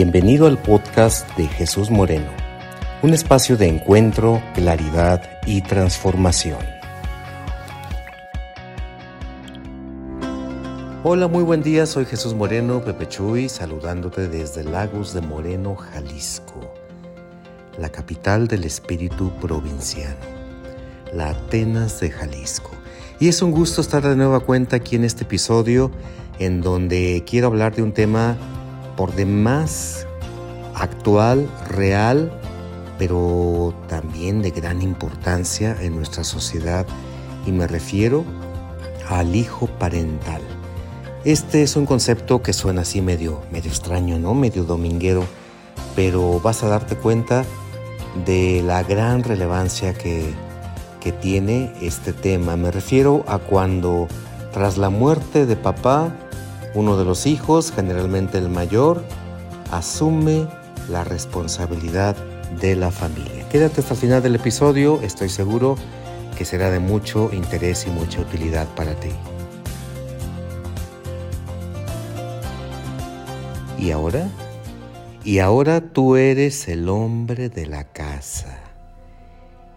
Bienvenido 0.00 0.46
al 0.46 0.58
podcast 0.62 1.28
de 1.36 1.48
Jesús 1.48 1.90
Moreno, 1.90 2.30
un 3.02 3.12
espacio 3.14 3.56
de 3.56 3.66
encuentro, 3.66 4.40
claridad 4.54 5.28
y 5.44 5.60
transformación. 5.60 6.60
Hola, 11.02 11.26
muy 11.26 11.42
buen 11.42 11.64
día, 11.64 11.84
soy 11.84 12.04
Jesús 12.04 12.32
Moreno, 12.32 12.80
Pepe 12.84 13.08
Chuy, 13.08 13.48
saludándote 13.48 14.28
desde 14.28 14.62
Lagos 14.62 15.14
de 15.14 15.20
Moreno, 15.20 15.74
Jalisco, 15.74 16.72
la 17.76 17.88
capital 17.88 18.46
del 18.46 18.62
espíritu 18.62 19.32
provinciano, 19.40 20.14
la 21.12 21.30
Atenas 21.30 21.98
de 21.98 22.10
Jalisco. 22.10 22.70
Y 23.18 23.26
es 23.26 23.42
un 23.42 23.50
gusto 23.50 23.80
estar 23.80 24.06
de 24.06 24.14
nueva 24.14 24.38
cuenta 24.38 24.76
aquí 24.76 24.94
en 24.94 25.02
este 25.02 25.24
episodio 25.24 25.90
en 26.38 26.60
donde 26.60 27.24
quiero 27.26 27.48
hablar 27.48 27.74
de 27.74 27.82
un 27.82 27.90
tema 27.90 28.36
por 28.98 29.14
demás 29.14 30.08
actual, 30.74 31.48
real, 31.68 32.32
pero 32.98 33.72
también 33.86 34.42
de 34.42 34.50
gran 34.50 34.82
importancia 34.82 35.76
en 35.80 35.94
nuestra 35.94 36.24
sociedad 36.24 36.84
y 37.46 37.52
me 37.52 37.68
refiero 37.68 38.24
al 39.08 39.36
hijo 39.36 39.68
parental. 39.68 40.42
Este 41.24 41.62
es 41.62 41.76
un 41.76 41.86
concepto 41.86 42.42
que 42.42 42.52
suena 42.52 42.80
así 42.80 43.00
medio, 43.00 43.40
medio 43.52 43.70
extraño, 43.70 44.18
¿no? 44.18 44.34
Medio 44.34 44.64
dominguero, 44.64 45.24
pero 45.94 46.40
vas 46.40 46.64
a 46.64 46.68
darte 46.68 46.96
cuenta 46.96 47.44
de 48.26 48.64
la 48.66 48.82
gran 48.82 49.22
relevancia 49.22 49.94
que, 49.94 50.34
que 51.00 51.12
tiene 51.12 51.72
este 51.80 52.12
tema. 52.12 52.56
Me 52.56 52.72
refiero 52.72 53.24
a 53.28 53.38
cuando 53.38 54.08
tras 54.52 54.76
la 54.76 54.90
muerte 54.90 55.46
de 55.46 55.54
papá, 55.54 56.12
uno 56.78 56.96
de 56.96 57.04
los 57.04 57.26
hijos, 57.26 57.72
generalmente 57.72 58.38
el 58.38 58.48
mayor, 58.48 59.02
asume 59.72 60.46
la 60.88 61.02
responsabilidad 61.02 62.16
de 62.60 62.76
la 62.76 62.92
familia. 62.92 63.48
Quédate 63.48 63.80
hasta 63.80 63.94
el 63.94 64.00
final 64.00 64.22
del 64.22 64.36
episodio, 64.36 65.00
estoy 65.02 65.28
seguro 65.28 65.76
que 66.36 66.44
será 66.44 66.70
de 66.70 66.78
mucho 66.78 67.30
interés 67.32 67.84
y 67.88 67.90
mucha 67.90 68.20
utilidad 68.20 68.68
para 68.76 68.94
ti. 68.94 69.10
¿Y 73.76 73.90
ahora? 73.90 74.28
Y 75.24 75.40
ahora 75.40 75.80
tú 75.80 76.14
eres 76.14 76.68
el 76.68 76.88
hombre 76.88 77.48
de 77.48 77.66
la 77.66 77.84
casa. 77.84 78.60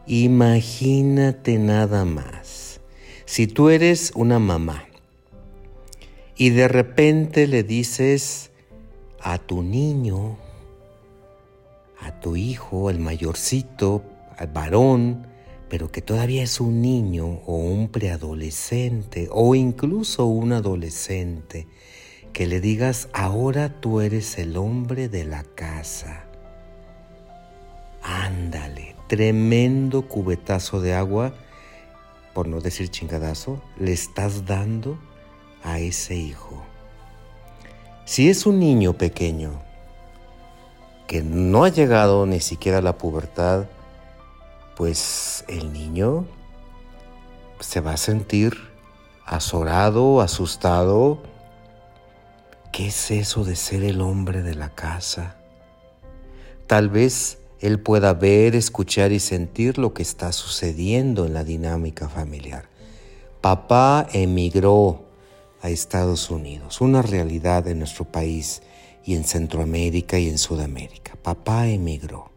Imagínate 0.05 1.57
nada 1.57 2.05
más. 2.05 2.79
Si 3.25 3.47
tú 3.47 3.69
eres 3.69 4.11
una 4.13 4.37
mamá 4.37 4.83
y 6.41 6.49
de 6.49 6.67
repente 6.67 7.45
le 7.45 7.61
dices 7.61 8.49
a 9.19 9.37
tu 9.37 9.61
niño, 9.61 10.39
a 11.99 12.19
tu 12.19 12.35
hijo, 12.35 12.89
el 12.89 12.97
mayorcito, 12.97 14.01
al 14.39 14.47
varón, 14.47 15.27
pero 15.69 15.91
que 15.91 16.01
todavía 16.01 16.41
es 16.41 16.59
un 16.59 16.81
niño 16.81 17.27
o 17.45 17.57
un 17.57 17.89
preadolescente 17.89 19.29
o 19.31 19.53
incluso 19.53 20.25
un 20.25 20.53
adolescente, 20.53 21.67
que 22.33 22.47
le 22.47 22.59
digas, 22.59 23.07
ahora 23.13 23.79
tú 23.79 24.01
eres 24.01 24.39
el 24.39 24.57
hombre 24.57 25.09
de 25.09 25.25
la 25.25 25.43
casa. 25.43 26.25
Ándale, 28.01 28.95
tremendo 29.05 30.07
cubetazo 30.07 30.81
de 30.81 30.95
agua, 30.95 31.35
por 32.33 32.47
no 32.47 32.61
decir 32.61 32.89
chingadazo, 32.89 33.61
le 33.77 33.93
estás 33.93 34.47
dando 34.47 34.97
a 35.63 35.79
ese 35.79 36.15
hijo. 36.15 36.63
Si 38.05 38.29
es 38.29 38.45
un 38.45 38.59
niño 38.59 38.93
pequeño 38.93 39.61
que 41.07 41.23
no 41.23 41.63
ha 41.63 41.69
llegado 41.69 42.25
ni 42.25 42.39
siquiera 42.39 42.79
a 42.79 42.81
la 42.81 42.97
pubertad, 42.97 43.65
pues 44.75 45.45
el 45.47 45.73
niño 45.73 46.25
se 47.59 47.81
va 47.81 47.93
a 47.93 47.97
sentir 47.97 48.57
azorado, 49.25 50.21
asustado. 50.21 51.19
¿Qué 52.71 52.87
es 52.87 53.11
eso 53.11 53.43
de 53.43 53.55
ser 53.55 53.83
el 53.83 54.01
hombre 54.01 54.41
de 54.41 54.55
la 54.55 54.69
casa? 54.69 55.35
Tal 56.67 56.89
vez 56.89 57.37
él 57.59 57.79
pueda 57.79 58.13
ver, 58.13 58.55
escuchar 58.55 59.11
y 59.11 59.19
sentir 59.19 59.77
lo 59.77 59.93
que 59.93 60.01
está 60.01 60.31
sucediendo 60.31 61.25
en 61.25 61.33
la 61.33 61.43
dinámica 61.43 62.09
familiar. 62.09 62.65
Papá 63.41 64.07
emigró, 64.13 65.03
a 65.61 65.69
Estados 65.69 66.29
Unidos, 66.29 66.81
una 66.81 67.01
realidad 67.01 67.67
en 67.67 67.79
nuestro 67.79 68.05
país 68.05 68.61
y 69.05 69.15
en 69.15 69.23
Centroamérica 69.23 70.19
y 70.19 70.27
en 70.27 70.37
Sudamérica. 70.37 71.13
Papá 71.21 71.67
emigró. 71.67 72.29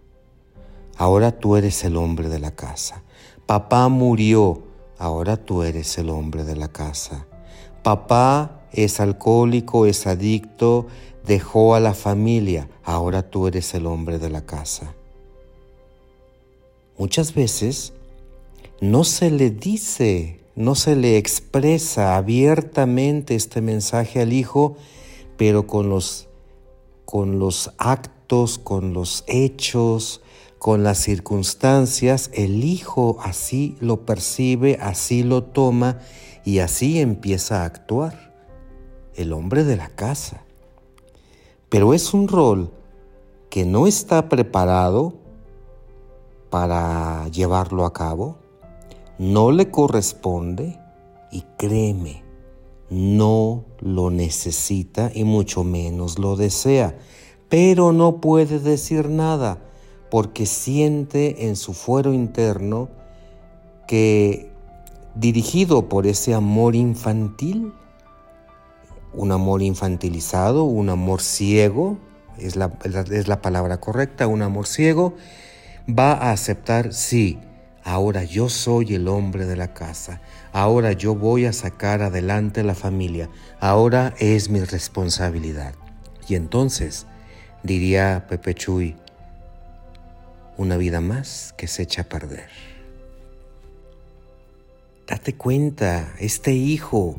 Ahora 0.97 1.33
tú 1.33 1.57
eres 1.57 1.85
el 1.85 1.97
hombre 1.97 2.29
de 2.29 2.39
la 2.39 2.53
casa. 2.53 3.03
Papá 3.47 3.89
murió. 3.89 4.63
Ahora 4.99 5.37
tú 5.37 5.63
eres 5.63 5.99
el 5.99 6.11
hombre 6.11 6.45
de 6.45 6.57
la 6.57 6.69
casa. 6.69 7.27
Papá 7.83 8.63
es 8.73 9.01
alcohólico, 9.01 9.87
es 9.87 10.07
adicto, 10.07 10.87
dejó 11.27 11.75
a 11.75 11.81
la 11.81 11.95
familia. 11.95 12.69
Ahora 12.85 13.29
tú 13.29 13.49
eres 13.49 13.75
el 13.75 13.87
hombre 13.87 14.19
de 14.19 14.31
la 14.31 14.47
casa. 14.47 14.95
Muchas 16.97 17.35
veces 17.35 17.93
no 18.81 19.03
se 19.05 19.31
le 19.31 19.51
dice 19.51 20.44
no 20.57 20.77
se 20.77 20.95
le 20.95 21.17
expresa 21.17 22.17
abiertamente 22.17 23.35
este 23.35 23.61
mensaje 23.61 24.21
al 24.21 24.33
Hijo, 24.33 24.77
pero 25.37 25.67
con 25.67 25.89
los, 25.89 26.29
con 27.05 27.39
los 27.39 27.73
actos, 27.79 28.59
con 28.59 28.93
los 28.93 29.25
hechos, 29.27 30.23
con 30.59 30.85
las 30.85 30.99
circunstancias, 30.99 32.31
el 32.35 32.63
Hijo 32.63 33.19
así 33.21 33.77
lo 33.81 34.07
percibe, 34.07 34.79
así 34.81 35.25
lo 35.25 35.43
toma 35.43 35.99
y 36.45 36.61
así 36.61 37.01
empieza 37.01 37.63
a 37.63 37.65
actuar. 37.67 38.33
El 39.17 39.33
hombre 39.33 39.65
de 39.65 39.77
la 39.77 39.89
casa. 39.89 40.45
Pero 41.69 41.95
es 41.95 42.15
un 42.15 42.29
rol 42.29 42.73
que 43.51 43.65
no 43.65 43.87
está 43.87 44.29
preparado 44.29 45.15
para 46.51 47.29
llevarlo 47.29 47.85
a 47.85 47.93
cabo 47.93 48.44
no 49.19 49.53
le 49.53 49.71
corresponde 49.71 50.79
y 51.31 51.45
créeme, 51.57 52.23
no 52.91 53.65
lo 53.81 54.11
necesita 54.11 55.11
y 55.15 55.25
mucho 55.25 55.65
menos 55.65 56.19
lo 56.19 56.37
desea, 56.37 56.97
pero 57.49 57.93
no 57.93 58.21
puede 58.21 58.59
decir 58.59 59.09
nada 59.09 59.59
porque 60.11 60.47
siente 60.47 61.47
en 61.47 61.57
su 61.57 61.73
fuero 61.73 62.13
interno 62.13 62.89
que 63.87 64.51
dirigido 65.15 65.89
por 65.89 66.07
ese 66.07 66.35
amor 66.35 66.75
infantil, 66.75 67.73
un 69.13 69.33
amor 69.33 69.63
infantilizado, 69.63 70.65
un 70.65 70.89
amor 70.89 71.21
ciego, 71.21 71.99
es 72.39 72.57
la, 72.57 72.73
es 73.11 73.29
la 73.29 73.41
palabra 73.41 73.81
correcta, 73.81 74.27
un 74.27 74.43
amor 74.43 74.67
ciego, 74.67 75.15
va 75.89 76.13
a 76.13 76.33
aceptar, 76.33 76.93
sí, 76.93 77.39
ahora 77.85 78.25
yo 78.25 78.49
soy 78.49 78.95
el 78.95 79.09
hombre 79.09 79.47
de 79.47 79.57
la 79.57 79.75
casa, 79.75 80.21
ahora 80.53 80.93
yo 80.93 81.15
voy 81.15 81.45
a 81.45 81.53
sacar 81.53 82.03
adelante 82.03 82.63
la 82.65 82.75
familia, 82.75 83.29
ahora 83.61 84.15
es 84.19 84.49
mi 84.49 84.61
responsabilidad. 84.61 85.75
Y 86.27 86.35
entonces, 86.35 87.07
diría 87.63 88.27
Pepe 88.29 88.55
Chuy, 88.55 88.97
una 90.57 90.77
vida 90.79 91.01
más 91.01 91.55
que 91.57 91.67
se 91.67 91.83
echa 91.83 92.03
a 92.03 92.09
perder. 92.09 92.49
Date 95.07 95.35
cuenta, 95.35 96.15
este 96.19 96.53
hijo 96.53 97.17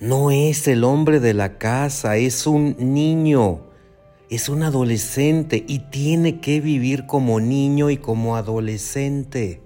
no 0.00 0.32
es 0.32 0.66
el 0.66 0.82
hombre 0.82 1.20
de 1.20 1.32
la 1.32 1.58
casa, 1.58 2.16
es 2.16 2.48
un 2.48 2.76
niño 2.78 3.60
es 4.30 4.48
un 4.48 4.62
adolescente 4.62 5.64
y 5.66 5.80
tiene 5.80 6.40
que 6.40 6.60
vivir 6.60 7.06
como 7.06 7.40
niño 7.40 7.90
y 7.90 7.96
como 7.96 8.36
adolescente. 8.36 9.60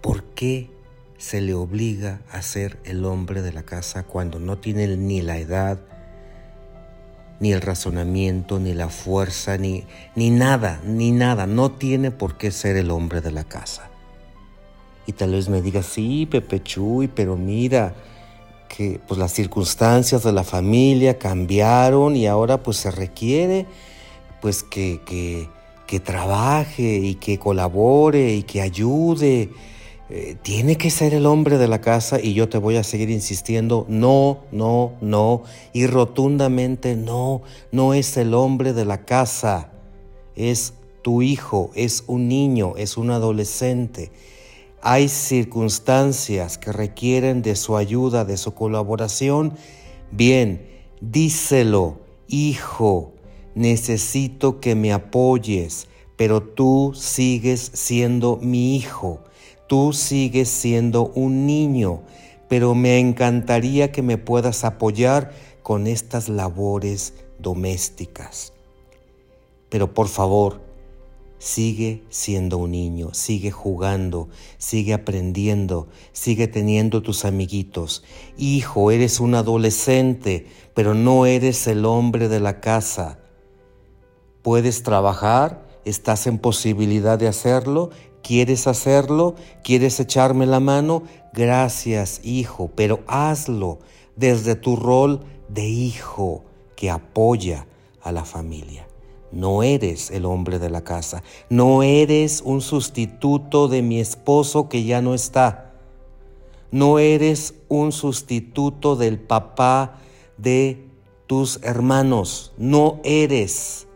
¿Por 0.00 0.24
qué 0.34 0.70
se 1.18 1.40
le 1.40 1.54
obliga 1.54 2.22
a 2.30 2.42
ser 2.42 2.78
el 2.84 3.04
hombre 3.04 3.42
de 3.42 3.52
la 3.52 3.62
casa 3.62 4.04
cuando 4.04 4.38
no 4.38 4.58
tiene 4.58 4.96
ni 4.96 5.20
la 5.20 5.38
edad, 5.38 5.80
ni 7.40 7.52
el 7.52 7.60
razonamiento, 7.60 8.60
ni 8.60 8.72
la 8.72 8.88
fuerza, 8.88 9.58
ni, 9.58 9.84
ni 10.14 10.30
nada, 10.30 10.80
ni 10.84 11.10
nada? 11.10 11.46
No 11.46 11.72
tiene 11.72 12.10
por 12.10 12.38
qué 12.38 12.50
ser 12.50 12.76
el 12.76 12.90
hombre 12.90 13.20
de 13.20 13.32
la 13.32 13.44
casa. 13.44 13.90
Y 15.06 15.12
tal 15.12 15.32
vez 15.32 15.48
me 15.48 15.62
diga, 15.62 15.82
sí, 15.82 16.26
Pepe 16.26 16.62
Chuy, 16.62 17.08
pero 17.08 17.36
mira, 17.36 17.94
que 18.74 18.98
pues, 19.06 19.18
las 19.18 19.32
circunstancias 19.32 20.22
de 20.22 20.32
la 20.32 20.44
familia 20.44 21.18
cambiaron 21.18 22.16
y 22.16 22.26
ahora 22.26 22.62
pues 22.62 22.78
se 22.78 22.90
requiere 22.90 23.66
pues 24.40 24.62
que, 24.62 25.00
que, 25.04 25.48
trabaje 26.00 26.96
y 26.96 27.16
que 27.16 27.38
colabore 27.38 28.32
y 28.32 28.44
que 28.44 28.62
ayude. 28.62 29.50
eh, 30.08 30.36
tiene 30.40 30.76
que 30.76 30.88
ser 30.88 31.12
el 31.12 31.26
hombre 31.26 31.58
de 31.58 31.68
la 31.68 31.82
casa 31.82 32.18
y 32.18 32.32
yo 32.32 32.48
te 32.48 32.56
voy 32.56 32.76
a 32.76 32.82
seguir 32.82 33.10
insistiendo, 33.10 33.84
no, 33.90 34.38
no, 34.52 34.92
no, 35.02 35.42
y 35.74 35.86
rotundamente 35.86 36.96
no, 36.96 37.42
no 37.72 37.92
es 37.92 38.16
el 38.16 38.32
hombre 38.32 38.72
de 38.72 38.86
la 38.86 39.04
casa, 39.04 39.68
es 40.34 40.72
tu 41.02 41.20
hijo, 41.20 41.70
es 41.74 42.04
un 42.06 42.26
niño, 42.26 42.72
es 42.78 42.96
un 42.96 43.10
adolescente. 43.10 44.10
Hay 44.82 45.08
circunstancias 45.08 46.58
que 46.58 46.72
requieren 46.72 47.42
de 47.42 47.56
su 47.56 47.76
ayuda, 47.76 48.24
de 48.24 48.36
su 48.36 48.54
colaboración. 48.54 49.54
Bien, 50.10 50.68
díselo, 51.00 52.00
hijo, 52.28 53.12
necesito 53.54 54.60
que 54.60 54.74
me 54.74 54.92
apoyes, 54.92 55.88
pero 56.16 56.42
tú 56.42 56.92
sigues 56.94 57.70
siendo 57.74 58.38
mi 58.42 58.76
hijo 58.76 59.20
Tú 59.72 59.94
sigues 59.94 60.50
siendo 60.50 61.06
un 61.14 61.46
niño, 61.46 62.02
pero 62.46 62.74
me 62.74 62.98
encantaría 62.98 63.90
que 63.90 64.02
me 64.02 64.18
puedas 64.18 64.64
apoyar 64.64 65.32
con 65.62 65.86
estas 65.86 66.28
labores 66.28 67.14
domésticas. 67.38 68.52
Pero 69.70 69.94
por 69.94 70.08
favor, 70.08 70.60
sigue 71.42 72.04
siendo 72.08 72.58
un 72.58 72.70
niño, 72.70 73.14
sigue 73.14 73.50
jugando, 73.50 74.28
sigue 74.58 74.94
aprendiendo, 74.94 75.88
sigue 76.12 76.46
teniendo 76.46 77.02
tus 77.02 77.24
amiguitos. 77.24 78.04
Hijo, 78.38 78.90
eres 78.92 79.18
un 79.18 79.34
adolescente, 79.34 80.46
pero 80.74 80.94
no 80.94 81.26
eres 81.26 81.66
el 81.66 81.84
hombre 81.84 82.28
de 82.28 82.38
la 82.38 82.60
casa. 82.60 83.18
Puedes 84.42 84.84
trabajar, 84.84 85.66
estás 85.84 86.26
en 86.26 86.38
posibilidad 86.38 87.18
de 87.18 87.28
hacerlo 87.28 87.90
¿Quieres 88.22 88.68
hacerlo? 88.68 89.34
¿Quieres 89.64 89.98
echarme 89.98 90.46
la 90.46 90.60
mano? 90.60 91.02
Gracias, 91.32 92.20
hijo, 92.22 92.70
pero 92.74 93.00
hazlo 93.08 93.80
desde 94.14 94.54
tu 94.54 94.76
rol 94.76 95.20
de 95.48 95.66
hijo 95.66 96.44
que 96.76 96.90
apoya 96.90 97.66
a 98.00 98.12
la 98.12 98.24
familia. 98.24 98.86
No 99.32 99.62
eres 99.62 100.10
el 100.10 100.26
hombre 100.26 100.58
de 100.58 100.70
la 100.70 100.82
casa, 100.82 101.22
no 101.48 101.82
eres 101.82 102.42
un 102.44 102.60
sustituto 102.60 103.66
de 103.68 103.82
mi 103.82 103.98
esposo 103.98 104.68
que 104.68 104.84
ya 104.84 105.00
no 105.00 105.14
está. 105.14 105.72
No 106.70 106.98
eres 106.98 107.54
un 107.68 107.92
sustituto 107.92 108.96
del 108.96 109.18
papá 109.18 109.98
de 110.36 110.86
tus 111.26 111.62
hermanos, 111.62 112.52
no 112.56 113.00
eres 113.04 113.86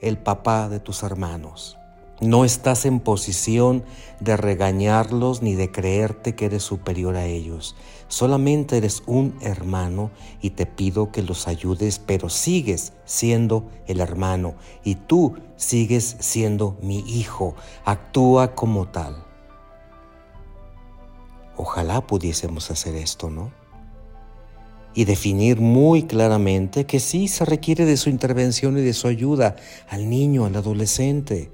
el 0.00 0.18
papá 0.18 0.68
de 0.68 0.80
tus 0.80 1.02
hermanos. 1.02 1.76
No 2.20 2.44
estás 2.44 2.84
en 2.84 3.00
posición 3.00 3.82
de 4.20 4.36
regañarlos 4.36 5.40
ni 5.40 5.54
de 5.54 5.72
creerte 5.72 6.34
que 6.34 6.44
eres 6.44 6.62
superior 6.62 7.16
a 7.16 7.24
ellos. 7.24 7.76
Solamente 8.08 8.76
eres 8.76 9.02
un 9.06 9.34
hermano 9.40 10.10
y 10.42 10.50
te 10.50 10.66
pido 10.66 11.12
que 11.12 11.22
los 11.22 11.48
ayudes, 11.48 11.98
pero 11.98 12.28
sigues 12.28 12.92
siendo 13.06 13.70
el 13.86 14.00
hermano 14.00 14.54
y 14.84 14.96
tú 14.96 15.36
sigues 15.56 16.16
siendo 16.20 16.76
mi 16.82 16.98
hijo. 16.98 17.54
Actúa 17.86 18.54
como 18.54 18.88
tal. 18.88 19.24
Ojalá 21.56 22.06
pudiésemos 22.06 22.70
hacer 22.70 22.96
esto, 22.96 23.30
¿no? 23.30 23.50
Y 24.92 25.06
definir 25.06 25.58
muy 25.58 26.02
claramente 26.02 26.84
que 26.84 27.00
sí 27.00 27.28
se 27.28 27.46
requiere 27.46 27.86
de 27.86 27.96
su 27.96 28.10
intervención 28.10 28.76
y 28.76 28.82
de 28.82 28.92
su 28.92 29.08
ayuda 29.08 29.56
al 29.88 30.10
niño, 30.10 30.44
al 30.44 30.56
adolescente 30.56 31.50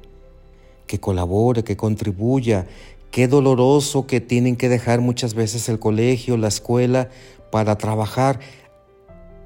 que 0.86 1.00
colabore, 1.00 1.64
que 1.64 1.76
contribuya. 1.76 2.66
Qué 3.10 3.28
doloroso 3.28 4.06
que 4.06 4.20
tienen 4.20 4.56
que 4.56 4.68
dejar 4.68 5.00
muchas 5.00 5.34
veces 5.34 5.68
el 5.68 5.78
colegio, 5.78 6.36
la 6.36 6.48
escuela, 6.48 7.08
para 7.50 7.78
trabajar. 7.78 8.40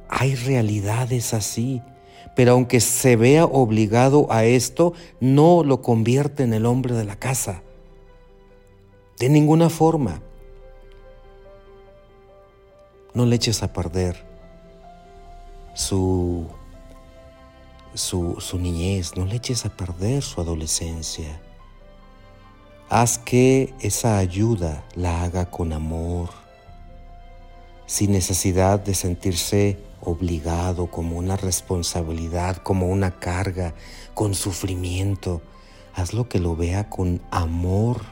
Hay 0.08 0.34
realidades 0.34 1.34
así, 1.34 1.82
pero 2.34 2.52
aunque 2.52 2.80
se 2.80 3.16
vea 3.16 3.44
obligado 3.44 4.26
a 4.30 4.44
esto, 4.44 4.92
no 5.20 5.62
lo 5.64 5.82
convierte 5.82 6.42
en 6.42 6.52
el 6.52 6.66
hombre 6.66 6.94
de 6.94 7.04
la 7.04 7.16
casa. 7.16 7.62
De 9.18 9.28
ninguna 9.28 9.68
forma. 9.68 10.22
No 13.12 13.26
le 13.26 13.36
eches 13.36 13.62
a 13.62 13.72
perder 13.72 14.24
su 15.74 16.46
su, 17.94 18.36
niñez, 18.58 19.16
no 19.16 19.24
le 19.24 19.36
eches 19.36 19.64
a 19.66 19.76
perder 19.76 20.22
su 20.22 20.40
adolescencia. 20.40 21.40
Haz 22.88 23.18
que 23.18 23.74
esa 23.80 24.18
ayuda 24.18 24.84
la 24.94 25.22
haga 25.22 25.50
con 25.50 25.72
amor, 25.72 26.30
sin 27.86 28.12
necesidad 28.12 28.80
de 28.80 28.94
sentirse 28.94 29.78
obligado 30.00 30.90
como 30.90 31.16
una 31.16 31.36
responsabilidad, 31.36 32.56
como 32.56 32.88
una 32.88 33.18
carga, 33.18 33.74
con 34.14 34.34
sufrimiento. 34.34 35.42
Hazlo 35.94 36.28
que 36.28 36.38
lo 36.38 36.56
vea 36.56 36.88
con 36.88 37.20
amor, 37.30 38.02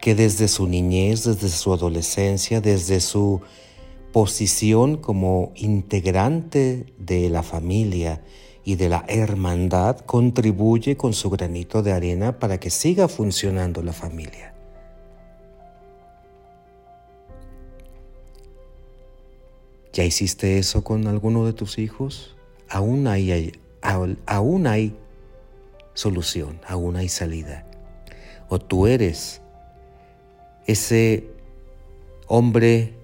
que 0.00 0.14
desde 0.14 0.48
su 0.48 0.66
niñez, 0.66 1.24
desde 1.24 1.48
su 1.48 1.72
adolescencia, 1.72 2.60
desde 2.60 3.00
su 3.00 3.40
posición 4.12 4.96
como 4.96 5.52
integrante 5.54 6.86
de 6.98 7.30
la 7.30 7.42
familia 7.42 8.22
y 8.64 8.76
de 8.76 8.88
la 8.88 9.04
hermandad 9.08 9.98
contribuye 10.00 10.96
con 10.96 11.12
su 11.12 11.30
granito 11.30 11.82
de 11.82 11.92
arena 11.92 12.38
para 12.38 12.58
que 12.58 12.70
siga 12.70 13.08
funcionando 13.08 13.82
la 13.82 13.92
familia. 13.92 14.54
¿Ya 19.92 20.04
hiciste 20.04 20.58
eso 20.58 20.84
con 20.84 21.06
alguno 21.06 21.46
de 21.46 21.52
tus 21.52 21.78
hijos? 21.78 22.36
Aún 22.68 23.08
hay, 23.08 23.52
aún 23.82 24.66
hay 24.66 24.94
solución, 25.94 26.60
aún 26.66 26.96
hay 26.96 27.08
salida. 27.08 27.66
O 28.48 28.60
tú 28.60 28.86
eres 28.86 29.40
ese 30.66 31.26
hombre 32.28 32.99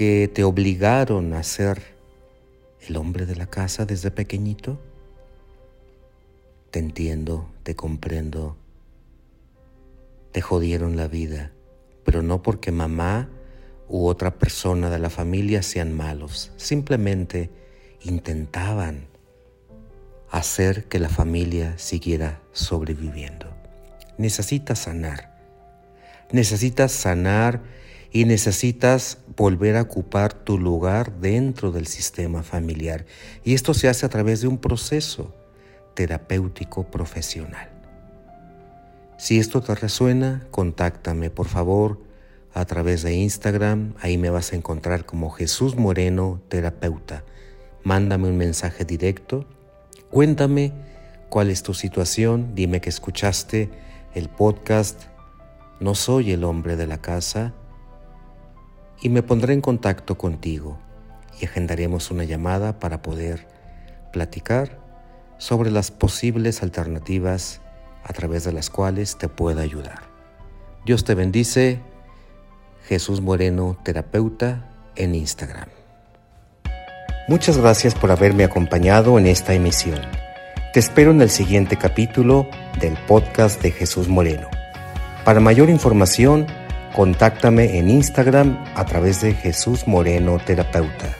que 0.00 0.28
te 0.28 0.44
obligaron 0.44 1.34
a 1.34 1.42
ser 1.42 1.82
el 2.88 2.96
hombre 2.96 3.26
de 3.26 3.36
la 3.36 3.44
casa 3.44 3.84
desde 3.84 4.10
pequeñito? 4.10 4.80
Te 6.70 6.78
entiendo, 6.78 7.50
te 7.64 7.76
comprendo. 7.76 8.56
Te 10.32 10.40
jodieron 10.40 10.96
la 10.96 11.06
vida, 11.06 11.52
pero 12.02 12.22
no 12.22 12.42
porque 12.42 12.72
mamá 12.72 13.28
u 13.90 14.06
otra 14.06 14.38
persona 14.38 14.88
de 14.88 14.98
la 14.98 15.10
familia 15.10 15.62
sean 15.62 15.94
malos, 15.94 16.50
simplemente 16.56 17.50
intentaban 18.00 19.06
hacer 20.30 20.84
que 20.84 20.98
la 20.98 21.10
familia 21.10 21.76
siguiera 21.76 22.40
sobreviviendo. 22.52 23.52
Necesitas 24.16 24.78
sanar. 24.78 25.38
Necesitas 26.32 26.90
sanar 26.90 27.60
y 28.12 28.24
necesitas 28.24 29.18
volver 29.36 29.76
a 29.76 29.82
ocupar 29.82 30.32
tu 30.32 30.58
lugar 30.58 31.12
dentro 31.20 31.70
del 31.70 31.86
sistema 31.86 32.42
familiar. 32.42 33.06
Y 33.44 33.54
esto 33.54 33.74
se 33.74 33.88
hace 33.88 34.06
a 34.06 34.08
través 34.08 34.40
de 34.40 34.48
un 34.48 34.58
proceso 34.58 35.34
terapéutico 35.94 36.90
profesional. 36.90 37.70
Si 39.16 39.38
esto 39.38 39.60
te 39.60 39.74
resuena, 39.74 40.46
contáctame 40.50 41.30
por 41.30 41.46
favor 41.46 42.00
a 42.52 42.64
través 42.64 43.02
de 43.02 43.14
Instagram, 43.14 43.94
ahí 44.00 44.18
me 44.18 44.30
vas 44.30 44.52
a 44.52 44.56
encontrar 44.56 45.04
como 45.04 45.30
Jesús 45.30 45.76
Moreno, 45.76 46.40
terapeuta. 46.48 47.22
Mándame 47.84 48.28
un 48.28 48.36
mensaje 48.36 48.84
directo, 48.84 49.46
cuéntame 50.10 50.72
cuál 51.28 51.50
es 51.50 51.62
tu 51.62 51.74
situación, 51.74 52.54
dime 52.54 52.80
que 52.80 52.88
escuchaste 52.88 53.70
el 54.14 54.28
podcast 54.28 55.04
No 55.78 55.94
soy 55.94 56.32
el 56.32 56.44
hombre 56.44 56.76
de 56.76 56.86
la 56.86 56.98
casa, 56.98 57.54
y 59.02 59.08
me 59.08 59.22
pondré 59.22 59.54
en 59.54 59.60
contacto 59.60 60.18
contigo 60.18 60.78
y 61.40 61.46
agendaremos 61.46 62.10
una 62.10 62.24
llamada 62.24 62.78
para 62.78 63.02
poder 63.02 63.46
platicar 64.12 64.78
sobre 65.38 65.70
las 65.70 65.90
posibles 65.90 66.62
alternativas 66.62 67.60
a 68.04 68.12
través 68.12 68.44
de 68.44 68.52
las 68.52 68.70
cuales 68.70 69.16
te 69.16 69.28
pueda 69.28 69.62
ayudar. 69.62 70.00
Dios 70.84 71.04
te 71.04 71.14
bendice, 71.14 71.80
Jesús 72.86 73.20
Moreno, 73.20 73.78
terapeuta, 73.84 74.66
en 74.96 75.14
Instagram. 75.14 75.68
Muchas 77.28 77.58
gracias 77.58 77.94
por 77.94 78.10
haberme 78.10 78.44
acompañado 78.44 79.18
en 79.18 79.26
esta 79.26 79.54
emisión. 79.54 80.00
Te 80.72 80.80
espero 80.80 81.10
en 81.10 81.22
el 81.22 81.30
siguiente 81.30 81.76
capítulo 81.76 82.48
del 82.80 82.96
podcast 83.06 83.62
de 83.62 83.70
Jesús 83.70 84.08
Moreno. 84.08 84.48
Para 85.24 85.40
mayor 85.40 85.70
información, 85.70 86.46
Contáctame 86.94 87.78
en 87.78 87.88
Instagram 87.88 88.58
a 88.74 88.84
través 88.84 89.20
de 89.20 89.32
Jesús 89.34 89.86
Moreno 89.86 90.38
Terapeuta. 90.44 91.19